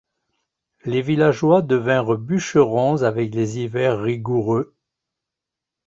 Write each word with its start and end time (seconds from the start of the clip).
Les 0.83 1.03
villageois 1.03 1.61
devinrent 1.61 2.17
bûcherons 2.17 3.03
avec 3.03 3.35
les 3.35 3.59
hivers 3.59 3.99
rigoureux. 4.01 4.73